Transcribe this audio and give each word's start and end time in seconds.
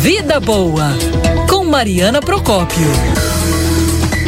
Vida 0.00 0.40
Boa, 0.40 0.90
com 1.48 1.64
Mariana 1.64 2.20
Procópio. 2.20 2.86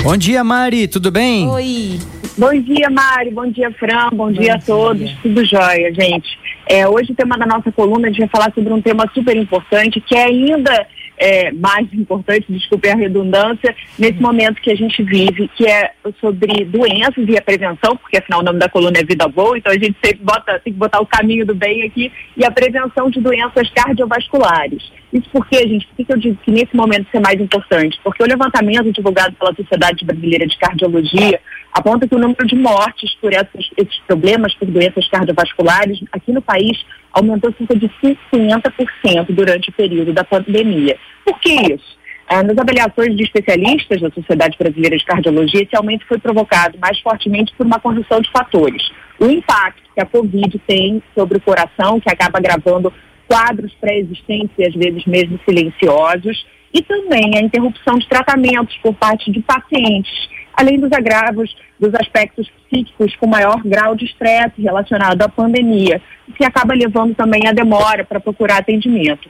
Bom 0.03 0.17
dia, 0.17 0.43
Mari, 0.43 0.89
tudo 0.89 1.11
bem? 1.11 1.49
Oi. 1.49 1.99
Bom 2.37 2.53
dia, 2.61 2.91
Mari. 2.91 3.31
Bom 3.31 3.47
dia, 3.51 3.71
Fran. 3.73 4.11
Bom, 4.11 4.27
Bom 4.27 4.33
dia 4.33 4.55
a 4.55 4.59
todos. 4.59 5.09
Dia. 5.09 5.19
Tudo 5.23 5.45
jóia, 5.45 5.93
gente. 5.95 6.39
É, 6.67 6.89
hoje 6.89 7.13
o 7.13 7.15
tema 7.15 7.37
da 7.37 7.47
nossa 7.47 7.71
coluna 7.71 8.09
a 8.09 8.11
gente 8.11 8.21
vai 8.21 8.29
falar 8.29 8.53
sobre 8.55 8.73
um 8.73 8.81
tema 8.81 9.09
super 9.15 9.37
importante 9.37 10.01
que 10.01 10.15
é 10.15 10.25
ainda 10.25 10.87
é, 11.23 11.53
mais 11.53 11.87
importante, 11.93 12.47
desculpe 12.49 12.89
a 12.89 12.97
redundância, 12.97 13.73
nesse 13.97 14.21
momento 14.21 14.61
que 14.61 14.73
a 14.73 14.75
gente 14.75 15.01
vive, 15.05 15.49
que 15.57 15.65
é 15.65 15.93
sobre 16.21 16.65
doenças 16.65 17.25
e 17.29 17.39
a 17.39 17.41
prevenção, 17.41 17.97
porque 17.97 18.19
afinal 18.19 18.41
o 18.41 18.43
nome 18.43 18.59
da 18.59 18.69
coluna 18.69 18.99
é 18.99 19.05
Vida 19.05 19.29
Boa, 19.29 19.57
então 19.57 19.71
a 19.71 19.79
gente 19.79 19.97
sempre 20.05 20.25
bota, 20.25 20.59
tem 20.59 20.73
que 20.73 20.79
botar 20.79 21.01
o 21.01 21.07
caminho 21.07 21.47
do 21.47 21.55
bem 21.55 21.85
aqui, 21.85 22.11
e 22.37 22.45
a 22.45 22.51
prevenção 22.51 23.09
de 23.09 23.21
doenças 23.21 23.71
cardiovasculares. 23.71 24.91
Isso 25.13 25.29
porque, 25.31 25.59
gente, 25.59 25.87
por 25.87 26.05
que 26.05 26.13
eu 26.13 26.19
digo 26.19 26.39
que 26.43 26.51
nesse 26.51 26.75
momento 26.75 27.07
isso 27.07 27.17
é 27.17 27.21
mais 27.21 27.41
importante? 27.41 28.01
Porque 28.03 28.23
o 28.23 28.27
levantamento 28.27 28.91
divulgado 28.91 29.37
pela 29.37 29.55
Sociedade 29.55 30.05
Brasileira 30.05 30.47
de 30.47 30.59
Cardiologia 30.59 31.39
aponta 31.73 32.09
que 32.09 32.15
o 32.17 32.19
número 32.19 32.47
de 32.47 32.57
mortes 32.57 33.15
por 33.21 33.33
esses 33.33 33.99
problemas, 34.07 34.55
por 34.55 34.67
doenças 34.67 35.07
cardiovasculares, 35.09 36.01
aqui 36.11 36.33
no 36.33 36.43
país 36.43 36.79
aumentou 37.13 37.53
cerca 37.57 37.77
de 37.77 37.91
50% 38.33 39.27
durante 39.31 39.71
o 39.71 39.73
período 39.73 40.13
da 40.13 40.25
pandemia. 40.25 40.97
Por 41.25 41.39
que 41.39 41.51
isso? 41.73 42.01
Ah, 42.29 42.43
nas 42.43 42.57
avaliações 42.57 43.17
de 43.17 43.25
especialistas 43.25 44.01
da 44.01 44.11
Sociedade 44.11 44.57
Brasileira 44.57 44.97
de 44.97 45.05
Cardiologia, 45.05 45.63
esse 45.63 45.77
aumento 45.77 46.07
foi 46.07 46.19
provocado 46.19 46.79
mais 46.79 46.99
fortemente 47.01 47.53
por 47.57 47.67
uma 47.67 47.79
conjunção 47.79 48.21
de 48.21 48.31
fatores. 48.31 48.83
O 49.21 49.27
impacto 49.27 49.83
que 49.95 50.01
a 50.01 50.07
Covid 50.07 50.59
tem 50.67 51.03
sobre 51.15 51.39
o 51.39 51.41
coração, 51.41 52.01
que 52.01 52.11
acaba 52.11 52.39
agravando 52.39 52.93
quadros 53.29 53.73
pré-existentes 53.75 54.57
e 54.59 54.67
às 54.67 54.75
vezes 54.75 55.05
mesmo 55.05 55.39
silenciosos, 55.45 56.47
e 56.73 56.81
também 56.83 57.37
a 57.37 57.41
interrupção 57.41 57.99
de 57.99 58.09
tratamentos 58.09 58.77
por 58.79 58.95
parte 58.95 59.31
de 59.31 59.41
pacientes 59.41 60.29
além 60.55 60.79
dos 60.79 60.93
agravos 60.93 61.55
dos 61.79 61.95
aspectos 61.95 62.51
psíquicos 62.69 63.15
com 63.17 63.27
maior 63.27 63.61
grau 63.65 63.95
de 63.95 64.05
estresse 64.05 64.63
relacionado 64.63 65.21
à 65.23 65.29
pandemia, 65.29 66.01
que 66.37 66.45
acaba 66.45 66.75
levando 66.75 67.15
também 67.15 67.47
a 67.47 67.53
demora 67.53 68.05
para 68.05 68.21
procurar 68.21 68.59
atendimento. 68.59 69.29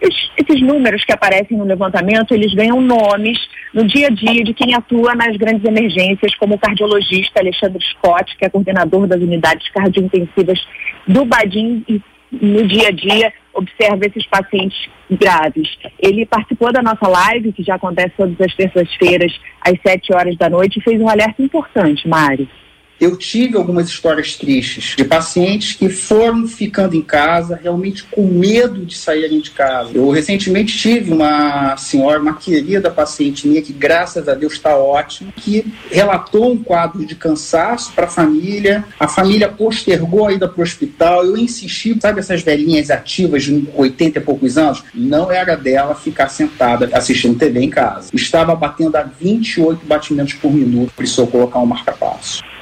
Esses 0.00 0.60
números 0.60 1.04
que 1.04 1.12
aparecem 1.12 1.56
no 1.56 1.64
levantamento, 1.64 2.34
eles 2.34 2.52
ganham 2.52 2.80
nomes 2.80 3.38
no 3.72 3.86
dia 3.86 4.08
a 4.08 4.10
dia 4.10 4.44
de 4.44 4.52
quem 4.52 4.74
atua 4.74 5.14
nas 5.14 5.36
grandes 5.36 5.64
emergências, 5.64 6.34
como 6.36 6.54
o 6.54 6.58
cardiologista 6.58 7.40
Alexandre 7.40 7.82
Scott, 7.82 8.36
que 8.36 8.44
é 8.44 8.48
coordenador 8.48 9.06
das 9.06 9.20
unidades 9.20 9.68
cardiointensivas 9.70 10.60
do 11.06 11.24
Badim 11.24 11.82
e 11.88 12.00
no 12.30 12.66
dia 12.66 12.88
a 12.88 12.90
dia 12.90 13.32
observa 13.54 14.06
esses 14.06 14.26
pacientes 14.26 14.88
graves. 15.10 15.68
Ele 15.98 16.26
participou 16.26 16.72
da 16.72 16.82
nossa 16.82 17.06
live, 17.06 17.52
que 17.52 17.62
já 17.62 17.76
acontece 17.76 18.14
todas 18.16 18.40
as 18.40 18.54
terças-feiras, 18.54 19.32
às 19.60 19.74
7 19.86 20.12
horas 20.14 20.36
da 20.36 20.50
noite, 20.50 20.78
e 20.78 20.82
fez 20.82 21.00
um 21.00 21.08
alerta 21.08 21.42
importante, 21.42 22.08
Mari 22.08 22.48
eu 23.00 23.16
tive 23.16 23.56
algumas 23.56 23.88
histórias 23.88 24.36
tristes 24.36 24.94
de 24.96 25.04
pacientes 25.04 25.74
que 25.74 25.88
foram 25.88 26.46
ficando 26.46 26.94
em 26.94 27.02
casa 27.02 27.58
realmente 27.60 28.04
com 28.04 28.26
medo 28.26 28.84
de 28.84 28.96
saírem 28.96 29.40
de 29.40 29.50
casa. 29.50 29.90
Eu 29.92 30.10
recentemente 30.10 30.76
tive 30.76 31.12
uma 31.12 31.76
senhora, 31.76 32.20
uma 32.20 32.34
querida 32.34 32.90
paciente 32.90 33.48
minha, 33.48 33.62
que 33.62 33.72
graças 33.72 34.28
a 34.28 34.34
Deus 34.34 34.54
está 34.54 34.76
ótima, 34.76 35.32
que 35.36 35.66
relatou 35.90 36.52
um 36.52 36.62
quadro 36.62 37.04
de 37.04 37.14
cansaço 37.14 37.92
para 37.92 38.06
a 38.06 38.10
família. 38.10 38.84
A 38.98 39.08
família 39.08 39.48
postergou 39.48 40.26
a 40.26 40.32
ida 40.32 40.48
para 40.48 40.60
o 40.60 40.62
hospital. 40.62 41.24
Eu 41.24 41.36
insisti, 41.36 41.96
sabe 42.00 42.20
essas 42.20 42.42
velhinhas 42.42 42.90
ativas 42.90 43.42
de 43.42 43.68
80 43.74 44.18
e 44.18 44.22
poucos 44.22 44.56
anos? 44.56 44.84
Não 44.94 45.30
era 45.30 45.56
dela 45.56 45.94
ficar 45.94 46.28
sentada 46.28 46.88
assistindo 46.92 47.38
TV 47.38 47.60
em 47.60 47.70
casa. 47.70 48.10
Estava 48.12 48.54
batendo 48.54 48.96
a 48.96 49.02
28 49.02 49.84
batimentos 49.84 50.34
por 50.34 50.52
minuto, 50.52 50.92
precisou 50.96 51.26
colocar 51.26 51.58
um 51.58 51.66
marca-passo. 51.66 52.53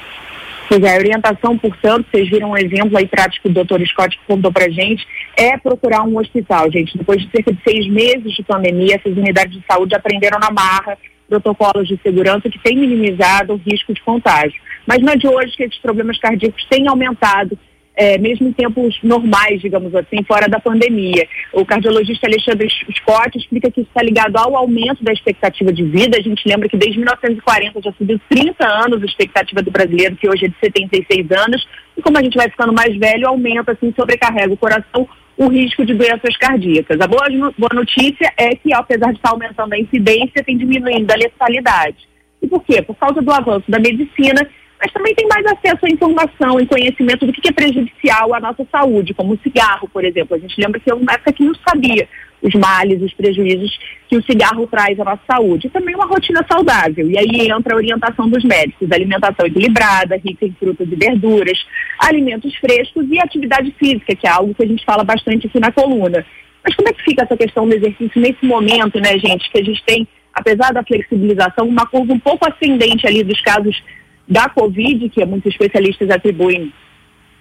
Pois 0.67 0.81
é, 0.81 0.93
a 0.93 0.97
orientação, 0.97 1.57
portanto, 1.57 2.07
vocês 2.09 2.29
viram 2.29 2.51
um 2.51 2.57
exemplo 2.57 2.97
aí 2.97 3.07
prático 3.07 3.49
do 3.49 3.53
doutor 3.53 3.85
Scott 3.85 4.17
que 4.17 4.25
contou 4.25 4.51
pra 4.51 4.69
gente, 4.69 5.05
é 5.37 5.57
procurar 5.57 6.03
um 6.03 6.17
hospital, 6.17 6.71
gente. 6.71 6.97
Depois 6.97 7.21
de 7.21 7.29
cerca 7.29 7.53
de 7.53 7.61
seis 7.67 7.87
meses 7.87 8.33
de 8.33 8.43
pandemia, 8.43 8.95
essas 8.95 9.15
unidades 9.15 9.53
de 9.53 9.63
saúde 9.69 9.95
aprenderam 9.95 10.39
na 10.39 10.51
marra 10.51 10.97
protocolos 11.27 11.87
de 11.87 11.99
segurança 12.01 12.49
que 12.49 12.59
têm 12.59 12.77
minimizado 12.77 13.53
o 13.53 13.57
risco 13.57 13.93
de 13.93 14.01
contágio. 14.01 14.59
Mas 14.85 14.99
não 14.99 15.13
é 15.13 15.15
de 15.15 15.27
hoje 15.27 15.55
que 15.55 15.63
esses 15.63 15.79
problemas 15.79 16.17
cardíacos 16.19 16.65
têm 16.69 16.87
aumentado 16.87 17.57
é, 17.95 18.17
mesmo 18.17 18.47
em 18.47 18.53
tempos 18.53 18.97
normais, 19.03 19.61
digamos 19.61 19.93
assim, 19.95 20.23
fora 20.23 20.47
da 20.47 20.59
pandemia. 20.59 21.27
O 21.53 21.65
cardiologista 21.65 22.27
Alexandre 22.27 22.67
Scott 22.69 23.37
explica 23.37 23.69
que 23.69 23.81
isso 23.81 23.89
está 23.89 24.01
ligado 24.01 24.35
ao 24.37 24.55
aumento 24.55 25.03
da 25.03 25.13
expectativa 25.13 25.71
de 25.71 25.83
vida. 25.83 26.17
A 26.17 26.21
gente 26.21 26.47
lembra 26.47 26.67
que 26.67 26.77
desde 26.77 26.97
1940 26.97 27.81
já 27.81 27.91
subiu 27.93 28.19
30 28.29 28.65
anos 28.65 29.01
a 29.01 29.05
expectativa 29.05 29.61
do 29.61 29.71
brasileiro, 29.71 30.15
que 30.15 30.27
hoje 30.27 30.45
é 30.45 30.47
de 30.49 30.55
76 30.59 31.31
anos. 31.31 31.67
E 31.95 32.01
como 32.01 32.17
a 32.17 32.23
gente 32.23 32.35
vai 32.35 32.49
ficando 32.49 32.73
mais 32.73 32.97
velho, 32.97 33.27
aumenta, 33.27 33.71
assim, 33.73 33.93
sobrecarrega 33.95 34.53
o 34.53 34.57
coração, 34.57 35.07
o 35.37 35.47
risco 35.47 35.85
de 35.85 35.93
doenças 35.93 36.35
cardíacas. 36.37 36.99
A 36.99 37.07
boa, 37.07 37.27
boa 37.57 37.73
notícia 37.73 38.31
é 38.37 38.55
que, 38.55 38.73
apesar 38.73 39.11
de 39.11 39.17
estar 39.17 39.31
aumentando 39.31 39.73
a 39.73 39.79
incidência, 39.79 40.43
tem 40.43 40.57
diminuindo 40.57 41.11
a 41.11 41.15
letalidade. 41.15 42.07
E 42.41 42.47
por 42.47 42.63
quê? 42.63 42.81
Por 42.81 42.95
causa 42.95 43.21
do 43.21 43.31
avanço 43.31 43.69
da 43.69 43.79
medicina 43.79 44.47
mas 44.83 44.91
também 44.91 45.15
tem 45.15 45.25
mais 45.27 45.45
acesso 45.45 45.85
à 45.85 45.89
informação 45.89 46.59
e 46.59 46.67
conhecimento 46.67 47.25
do 47.25 47.31
que 47.31 47.47
é 47.47 47.53
prejudicial 47.53 48.35
à 48.35 48.39
nossa 48.41 48.67
saúde, 48.69 49.13
como 49.13 49.33
o 49.33 49.39
cigarro, 49.41 49.87
por 49.87 50.03
exemplo. 50.03 50.35
A 50.35 50.39
gente 50.39 50.59
lembra 50.59 50.77
que 50.77 50.91
é 50.91 50.93
uma 50.93 51.13
época 51.13 51.31
que 51.31 51.45
não 51.45 51.55
sabia 51.65 52.05
os 52.41 52.53
males, 52.55 53.01
os 53.01 53.13
prejuízos 53.13 53.79
que 54.09 54.17
o 54.17 54.23
cigarro 54.23 54.67
traz 54.67 54.99
à 54.99 55.05
nossa 55.05 55.21
saúde. 55.25 55.67
E 55.67 55.69
também 55.69 55.95
uma 55.95 56.05
rotina 56.05 56.45
saudável. 56.51 57.09
E 57.09 57.17
aí 57.17 57.49
entra 57.49 57.73
a 57.73 57.77
orientação 57.77 58.27
dos 58.27 58.43
médicos, 58.43 58.91
alimentação 58.91 59.45
equilibrada, 59.45 60.17
rica 60.17 60.45
em 60.45 60.51
frutas 60.51 60.85
e 60.91 60.95
verduras, 60.97 61.57
alimentos 61.99 62.53
frescos 62.55 63.05
e 63.09 63.17
atividade 63.17 63.73
física, 63.79 64.13
que 64.13 64.27
é 64.27 64.31
algo 64.31 64.53
que 64.53 64.63
a 64.63 64.67
gente 64.67 64.83
fala 64.83 65.05
bastante 65.05 65.47
aqui 65.47 65.61
na 65.61 65.71
coluna. 65.71 66.25
Mas 66.61 66.75
como 66.75 66.89
é 66.89 66.93
que 66.93 67.03
fica 67.03 67.23
essa 67.23 67.37
questão 67.37 67.65
do 67.65 67.73
exercício 67.73 68.19
nesse 68.19 68.45
momento, 68.45 68.99
né, 68.99 69.17
gente, 69.17 69.49
que 69.49 69.59
a 69.59 69.63
gente 69.63 69.81
tem, 69.85 70.05
apesar 70.33 70.73
da 70.73 70.83
flexibilização, 70.83 71.69
uma 71.69 71.85
curva 71.85 72.11
um 72.11 72.19
pouco 72.19 72.45
ascendente 72.45 73.07
ali 73.07 73.23
dos 73.23 73.39
casos 73.39 73.81
da 74.27 74.49
Covid, 74.49 75.09
que 75.09 75.25
muitos 75.25 75.51
especialistas 75.51 76.09
atribuem 76.09 76.71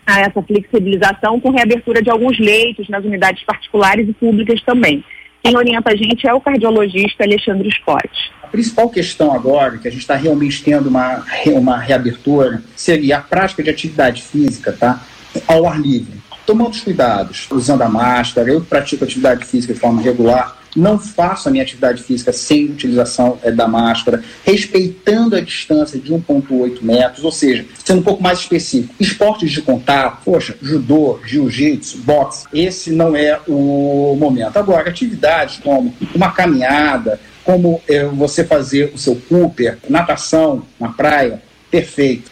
a 0.06 0.20
essa 0.20 0.42
flexibilização, 0.42 1.38
com 1.40 1.50
reabertura 1.50 2.02
de 2.02 2.10
alguns 2.10 2.38
leitos 2.38 2.88
nas 2.88 3.04
unidades 3.04 3.42
particulares 3.44 4.08
e 4.08 4.12
públicas 4.12 4.60
também. 4.62 5.04
Quem 5.42 5.56
orienta 5.56 5.92
a 5.92 5.96
gente 5.96 6.26
é 6.26 6.32
o 6.32 6.40
cardiologista 6.40 7.24
Alexandre 7.24 7.70
Scott. 7.72 8.08
A 8.42 8.46
principal 8.46 8.88
questão 8.88 9.32
agora, 9.32 9.78
que 9.78 9.88
a 9.88 9.90
gente 9.90 10.02
está 10.02 10.14
realmente 10.14 10.62
tendo 10.62 10.88
uma, 10.88 11.24
uma 11.46 11.78
reabertura, 11.78 12.62
seria 12.76 13.18
a 13.18 13.20
prática 13.20 13.62
de 13.62 13.70
atividade 13.70 14.22
física 14.22 14.72
tá? 14.72 15.02
ao 15.46 15.66
ar 15.66 15.80
livre. 15.80 16.20
Tomando 16.46 16.70
os 16.70 16.80
cuidados, 16.80 17.48
usando 17.50 17.82
a 17.82 17.88
máscara, 17.88 18.50
eu 18.50 18.60
pratico 18.60 19.04
atividade 19.04 19.44
física 19.44 19.72
de 19.72 19.80
forma 19.80 20.02
regular, 20.02 20.56
não 20.74 20.98
faço 20.98 21.48
a 21.48 21.52
minha 21.52 21.62
atividade 21.62 22.02
física 22.02 22.32
sem 22.32 22.66
utilização 22.66 23.38
é, 23.42 23.50
da 23.50 23.68
máscara, 23.68 24.22
respeitando 24.44 25.36
a 25.36 25.40
distância 25.40 25.98
de 25.98 26.12
1,8 26.12 26.82
metros, 26.82 27.24
ou 27.24 27.32
seja, 27.32 27.64
sendo 27.84 28.00
um 28.00 28.02
pouco 28.02 28.22
mais 28.22 28.40
específico. 28.40 28.94
Esportes 28.98 29.50
de 29.50 29.62
contato, 29.62 30.22
poxa, 30.24 30.56
judô, 30.62 31.20
jiu-jitsu, 31.24 31.98
boxe, 31.98 32.46
esse 32.52 32.90
não 32.90 33.14
é 33.14 33.38
o 33.46 34.16
momento. 34.18 34.56
Agora, 34.56 34.88
atividades 34.88 35.58
como 35.62 35.94
uma 36.14 36.30
caminhada, 36.32 37.20
como 37.44 37.80
é, 37.88 38.04
você 38.04 38.44
fazer 38.44 38.92
o 38.94 38.98
seu 38.98 39.16
Cooper, 39.28 39.78
natação 39.88 40.62
na 40.78 40.88
praia, 40.88 41.42
perfeito. 41.70 42.31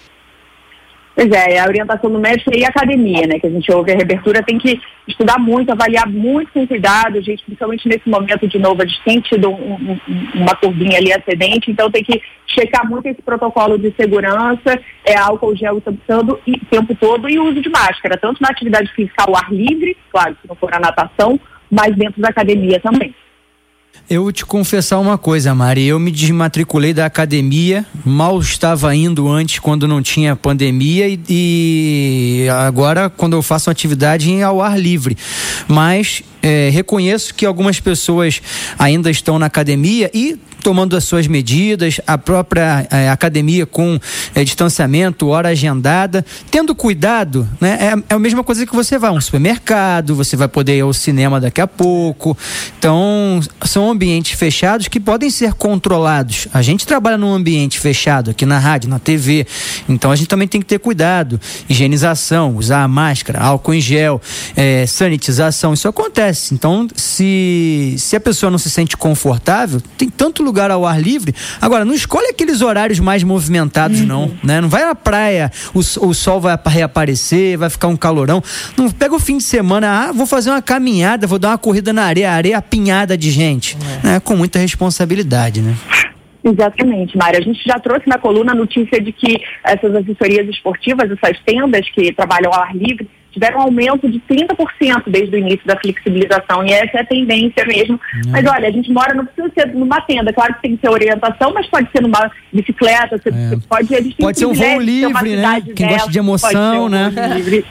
Pois 1.14 1.30
é, 1.32 1.58
a 1.58 1.66
orientação 1.66 2.10
do 2.10 2.18
médico 2.18 2.50
e 2.54 2.64
a 2.64 2.68
academia, 2.68 3.26
né? 3.26 3.38
Que 3.38 3.46
a 3.46 3.50
gente 3.50 3.70
ouve 3.72 3.92
a 3.92 3.96
reabertura, 3.96 4.42
tem 4.42 4.58
que 4.58 4.80
estudar 5.08 5.38
muito, 5.38 5.70
avaliar 5.70 6.08
muito 6.08 6.52
com 6.52 6.66
cuidado, 6.66 7.20
gente, 7.20 7.44
principalmente 7.44 7.88
nesse 7.88 8.08
momento 8.08 8.46
de 8.46 8.58
novo, 8.58 8.80
a 8.80 8.86
gente 8.86 9.02
tem 9.04 9.20
tido 9.20 9.50
um, 9.50 9.74
um, 9.74 9.98
uma 10.34 10.54
curvinha 10.54 10.98
ali 10.98 11.12
ascendente, 11.12 11.70
então 11.70 11.90
tem 11.90 12.04
que 12.04 12.22
checar 12.46 12.88
muito 12.88 13.06
esse 13.06 13.20
protocolo 13.22 13.76
de 13.76 13.92
segurança, 13.98 14.80
é, 15.04 15.16
álcool 15.16 15.56
gel 15.56 15.76
o 15.76 15.80
tempo 15.80 16.00
todo, 16.06 16.40
e, 16.46 16.58
tempo 16.66 16.94
todo 16.94 17.28
e 17.28 17.38
uso 17.38 17.60
de 17.60 17.68
máscara, 17.68 18.16
tanto 18.16 18.40
na 18.40 18.48
atividade 18.48 18.90
física 18.92 19.24
ao 19.26 19.36
ar 19.36 19.52
livre, 19.52 19.96
claro, 20.10 20.36
se 20.40 20.48
não 20.48 20.54
for 20.54 20.72
a 20.72 20.80
natação, 20.80 21.38
mas 21.70 21.94
dentro 21.96 22.20
da 22.20 22.28
academia 22.28 22.80
também. 22.80 23.14
Eu 24.10 24.24
vou 24.24 24.32
te 24.32 24.44
confessar 24.44 24.98
uma 24.98 25.16
coisa, 25.16 25.54
Mari. 25.54 25.86
Eu 25.86 26.00
me 26.00 26.10
desmatriculei 26.10 26.92
da 26.92 27.06
academia, 27.06 27.86
mal 28.04 28.40
estava 28.40 28.92
indo 28.92 29.28
antes 29.28 29.60
quando 29.60 29.86
não 29.86 30.02
tinha 30.02 30.34
pandemia 30.34 31.08
e, 31.08 31.20
e 31.28 32.48
agora 32.48 33.08
quando 33.08 33.34
eu 33.34 33.42
faço 33.42 33.70
uma 33.70 33.72
atividade 33.72 34.42
ao 34.42 34.60
ar 34.60 34.76
livre. 34.76 35.16
Mas 35.68 36.24
é, 36.42 36.70
reconheço 36.72 37.32
que 37.32 37.46
algumas 37.46 37.78
pessoas 37.78 38.42
ainda 38.76 39.12
estão 39.12 39.38
na 39.38 39.46
academia 39.46 40.10
e 40.12 40.36
tomando 40.60 40.96
as 40.96 41.04
suas 41.04 41.26
medidas, 41.26 42.00
a 42.06 42.16
própria 42.16 42.86
é, 42.90 43.08
academia 43.08 43.66
com 43.66 43.98
é, 44.34 44.44
distanciamento, 44.44 45.28
hora 45.28 45.48
agendada, 45.48 46.24
tendo 46.50 46.74
cuidado, 46.74 47.48
né? 47.60 47.78
É, 47.80 48.12
é, 48.12 48.14
a 48.14 48.18
mesma 48.18 48.44
coisa 48.44 48.66
que 48.66 48.74
você 48.74 48.98
vai 48.98 49.10
a 49.10 49.12
um 49.12 49.20
supermercado, 49.20 50.14
você 50.14 50.36
vai 50.36 50.48
poder 50.48 50.76
ir 50.76 50.82
ao 50.82 50.92
cinema 50.92 51.40
daqui 51.40 51.60
a 51.60 51.66
pouco. 51.66 52.36
Então, 52.78 53.40
são 53.64 53.90
ambientes 53.90 54.38
fechados 54.38 54.88
que 54.88 55.00
podem 55.00 55.30
ser 55.30 55.54
controlados. 55.54 56.46
A 56.52 56.62
gente 56.62 56.86
trabalha 56.86 57.16
num 57.16 57.32
ambiente 57.32 57.78
fechado 57.80 58.30
aqui 58.30 58.44
na 58.44 58.58
rádio, 58.58 58.90
na 58.90 58.98
TV, 58.98 59.46
então 59.88 60.10
a 60.10 60.16
gente 60.16 60.28
também 60.28 60.46
tem 60.46 60.60
que 60.60 60.66
ter 60.66 60.78
cuidado. 60.78 61.40
Higienização, 61.68 62.56
usar 62.56 62.86
máscara, 62.86 63.40
álcool 63.40 63.74
em 63.74 63.80
gel, 63.80 64.20
é, 64.54 64.86
sanitização, 64.86 65.72
isso 65.72 65.88
acontece. 65.88 66.54
Então, 66.54 66.86
se, 66.94 67.94
se 67.98 68.14
a 68.16 68.20
pessoa 68.20 68.50
não 68.50 68.58
se 68.58 68.68
sente 68.68 68.96
confortável, 68.96 69.80
tem 69.96 70.08
tanto 70.08 70.42
lugar 70.42 70.49
ao 70.70 70.86
ar 70.86 71.00
livre. 71.00 71.34
Agora, 71.60 71.84
não 71.84 71.94
escolhe 71.94 72.28
aqueles 72.28 72.60
horários 72.60 72.98
mais 72.98 73.22
movimentados, 73.22 74.00
uhum. 74.00 74.06
não. 74.06 74.30
Né? 74.42 74.60
Não 74.60 74.68
vai 74.68 74.82
à 74.82 74.94
praia, 74.94 75.50
o, 75.74 75.78
o 75.78 76.14
sol 76.14 76.40
vai 76.40 76.58
reaparecer, 76.66 77.56
vai 77.58 77.70
ficar 77.70 77.88
um 77.88 77.96
calorão. 77.96 78.42
Não 78.76 78.90
pega 78.90 79.14
o 79.14 79.20
fim 79.20 79.38
de 79.38 79.44
semana, 79.44 80.08
ah, 80.08 80.12
vou 80.12 80.26
fazer 80.26 80.50
uma 80.50 80.62
caminhada, 80.62 81.26
vou 81.26 81.38
dar 81.38 81.50
uma 81.50 81.58
corrida 81.58 81.92
na 81.92 82.04
areia, 82.04 82.32
areia 82.32 82.58
apinhada 82.58 83.16
de 83.16 83.30
gente. 83.30 83.76
É. 84.02 84.06
Né? 84.06 84.20
Com 84.20 84.36
muita 84.36 84.58
responsabilidade, 84.58 85.60
né? 85.60 85.74
Exatamente, 86.42 87.16
Mário. 87.16 87.38
A 87.38 87.42
gente 87.42 87.62
já 87.66 87.78
trouxe 87.78 88.08
na 88.08 88.18
coluna 88.18 88.52
a 88.52 88.54
notícia 88.54 89.00
de 89.00 89.12
que 89.12 89.40
essas 89.62 89.94
assessorias 89.94 90.48
esportivas, 90.48 91.10
essas 91.10 91.38
tendas 91.44 91.88
que 91.90 92.12
trabalham 92.12 92.50
ao 92.52 92.60
ar 92.60 92.74
livre, 92.74 93.06
tiveram 93.32 93.58
um 93.58 93.62
aumento 93.62 94.08
de 94.08 94.20
30% 94.20 95.04
desde 95.06 95.36
o 95.36 95.38
início 95.38 95.66
da 95.66 95.78
flexibilização, 95.78 96.64
e 96.64 96.72
essa 96.72 96.98
é 96.98 97.00
a 97.00 97.04
tendência 97.04 97.64
mesmo. 97.66 98.00
Uhum. 98.14 98.30
Mas 98.32 98.46
olha, 98.46 98.68
a 98.68 98.70
gente 98.70 98.90
mora, 98.92 99.14
não 99.14 99.24
precisa 99.24 99.50
ser 99.54 99.74
numa 99.74 100.00
tenda, 100.00 100.32
claro 100.32 100.54
que 100.54 100.62
tem 100.62 100.76
que 100.76 100.82
ter 100.82 100.88
orientação, 100.88 101.52
mas 101.54 101.66
pode 101.66 101.90
ser 101.92 102.02
numa 102.02 102.30
bicicleta, 102.52 103.18
você, 103.18 103.28
é. 103.28 103.56
pode, 103.68 103.94
a 103.94 104.00
gente 104.00 104.16
pode 104.16 104.38
ser 104.38 104.46
um 104.46 104.52
voo 104.52 104.80
livre, 104.80 105.36
né? 105.36 105.60
Quem 105.60 105.86
dessa, 105.86 105.92
gosta 105.92 106.10
de 106.10 106.18
emoção, 106.18 106.88
né? 106.88 107.12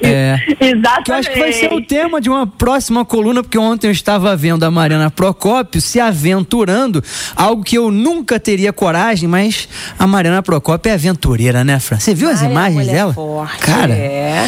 É. 0.02 0.36
Exatamente. 0.60 1.00
Que 1.10 1.12
eu 1.12 1.16
acho 1.16 1.32
que 1.32 1.40
vai 1.40 1.52
ser 1.52 1.74
o 1.74 1.82
tema 1.82 2.22
de 2.22 2.30
uma 2.30 2.46
próxima 2.46 3.06
coluna, 3.06 3.42
porque 3.42 3.58
ontem 3.58 3.88
eu 3.88 3.92
estava 3.92 4.36
vendo 4.36 4.64
a 4.64 4.72
Mariana 4.72 5.10
Procópio 5.10 5.82
se 5.82 6.00
aventurando, 6.00 7.04
algo 7.36 7.64
que 7.64 7.78
eu 7.78 7.90
nunca 7.90 8.40
teria 8.40 8.72
coragem, 8.74 9.28
mas 9.28 9.68
a 9.98 10.06
Mariana 10.06 10.44
Procópio 10.44 10.90
é 10.90 10.94
aventureira, 10.94 11.64
né, 11.64 11.80
Fran? 11.80 12.00
Você 12.00 12.14
viu 12.14 12.30
as 12.30 12.42
imagens 12.42 12.88
dela? 12.88 13.14
Forte, 13.14 13.60
Cara. 13.60 13.94
É. 13.94 14.46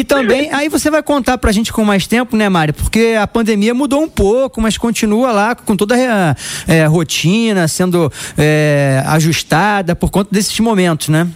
E 0.00 0.04
também, 0.04 0.50
aí 0.50 0.66
você 0.70 0.90
vai 0.90 1.02
contar 1.02 1.36
pra 1.36 1.52
gente 1.52 1.70
com 1.70 1.84
mais 1.84 2.06
tempo, 2.06 2.34
né, 2.34 2.48
Mari? 2.48 2.72
Porque 2.72 3.18
a 3.20 3.26
pandemia 3.26 3.74
mudou 3.74 4.00
um 4.02 4.08
pouco, 4.08 4.58
mas 4.58 4.78
continua 4.78 5.30
lá 5.30 5.54
com 5.54 5.76
toda 5.76 5.94
a 5.94 6.34
é, 6.66 6.86
rotina 6.86 7.68
sendo 7.68 8.10
é, 8.38 9.02
ajustada 9.08 9.94
por 9.94 10.10
conta 10.10 10.30
desses 10.32 10.58
momentos, 10.58 11.10
né? 11.10 11.28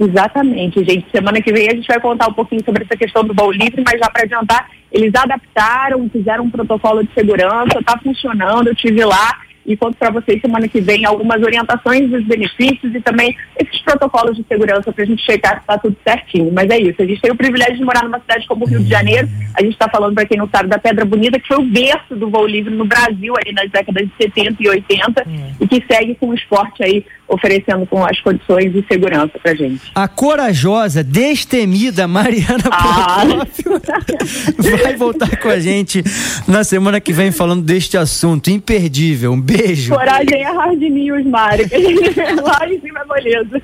Exatamente, 0.00 0.84
gente. 0.84 1.06
Semana 1.12 1.40
que 1.40 1.52
vem 1.52 1.68
a 1.68 1.74
gente 1.76 1.86
vai 1.86 2.00
contar 2.00 2.26
um 2.26 2.32
pouquinho 2.32 2.64
sobre 2.64 2.82
essa 2.82 2.96
questão 2.96 3.22
do 3.22 3.32
voo 3.32 3.52
livre, 3.52 3.84
mas 3.86 4.00
já 4.00 4.10
para 4.10 4.24
adiantar, 4.24 4.68
eles 4.90 5.14
adaptaram, 5.14 6.10
fizeram 6.10 6.42
um 6.42 6.50
protocolo 6.50 7.04
de 7.04 7.14
segurança, 7.14 7.78
está 7.78 7.96
funcionando, 8.02 8.66
eu 8.66 8.74
tive 8.74 9.04
lá 9.04 9.38
e 9.64 9.76
conto 9.76 9.96
para 9.96 10.10
vocês 10.10 10.40
semana 10.40 10.68
que 10.68 10.80
vem 10.80 11.04
algumas 11.04 11.42
orientações 11.42 12.10
dos 12.10 12.24
benefícios 12.24 12.94
e 12.94 13.00
também 13.00 13.36
esses 13.58 13.80
protocolos 13.82 14.36
de 14.36 14.44
segurança 14.44 14.92
para 14.92 15.04
a 15.04 15.06
gente 15.06 15.22
checar 15.22 15.54
se 15.54 15.60
está 15.60 15.78
tudo 15.78 15.96
certinho. 16.04 16.52
Mas 16.52 16.68
é 16.70 16.78
isso, 16.78 17.00
a 17.00 17.06
gente 17.06 17.20
tem 17.20 17.30
o 17.30 17.36
privilégio 17.36 17.76
de 17.76 17.84
morar 17.84 18.04
numa 18.04 18.20
cidade 18.20 18.46
como 18.46 18.64
o 18.64 18.68
Rio 18.68 18.80
de 18.80 18.88
Janeiro. 18.88 19.28
A 19.54 19.62
gente 19.62 19.72
está 19.72 19.88
falando, 19.88 20.14
para 20.14 20.26
quem 20.26 20.38
não 20.38 20.48
sabe, 20.48 20.68
da 20.68 20.78
Pedra 20.78 21.04
Bonita, 21.04 21.38
que 21.38 21.48
foi 21.48 21.58
o 21.58 21.64
berço 21.64 22.16
do 22.16 22.30
voo 22.30 22.46
livre 22.46 22.74
no 22.74 22.84
Brasil 22.84 23.34
aí 23.36 23.52
nas 23.52 23.70
décadas 23.70 24.06
de 24.06 24.12
70 24.16 24.56
e 24.60 24.68
80 24.68 25.26
e 25.60 25.68
que 25.68 25.84
segue 25.86 26.14
com 26.14 26.28
o 26.28 26.34
esporte 26.34 26.82
aí 26.82 27.04
oferecendo 27.32 27.86
com 27.86 28.04
as 28.04 28.20
condições 28.20 28.72
de 28.72 28.84
segurança 28.86 29.32
para 29.42 29.54
gente. 29.54 29.80
A 29.94 30.06
corajosa, 30.06 31.02
destemida 31.02 32.06
Mariana 32.06 32.62
ah. 32.70 33.24
vai 34.82 34.96
voltar 34.96 35.36
com 35.38 35.48
a 35.48 35.58
gente 35.58 36.04
na 36.46 36.62
semana 36.62 37.00
que 37.00 37.12
vem 37.12 37.32
falando 37.32 37.62
deste 37.62 37.96
assunto 37.96 38.50
imperdível. 38.50 39.32
Um 39.32 39.40
beijo. 39.40 39.94
Coragem 39.94 40.42
é 40.42 40.52
hard 40.52 40.80
news, 40.80 41.24
Mari. 41.24 41.64
Lá 42.42 42.68
em 42.68 42.80
cima 42.80 43.00
é 43.00 43.04
moleza. 43.04 43.62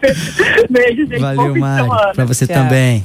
Beijo, 0.71 1.07
gente. 1.07 1.21
Valeu, 1.21 1.55
Mari. 1.55 1.89
Para 2.15 2.25
você 2.25 2.47
Tchau. 2.47 2.57
também. 2.57 3.05